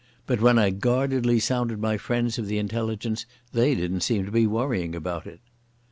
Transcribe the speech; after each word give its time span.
But 0.25 0.41
when 0.41 0.57
I 0.57 0.71
guardedly 0.71 1.39
sounded 1.39 1.77
my 1.77 1.95
friends 1.95 2.39
of 2.39 2.47
the 2.47 2.57
Intelligence 2.57 3.27
they 3.53 3.75
didn't 3.75 4.01
seem 4.01 4.25
to 4.25 4.31
be 4.31 4.47
worrying 4.47 4.95
about 4.95 5.27
it. 5.27 5.41